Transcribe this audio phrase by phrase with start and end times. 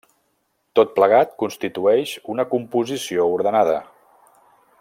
[0.79, 3.81] Tot plegat constitueix una composició ordenada.